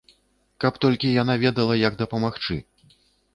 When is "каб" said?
0.63-0.79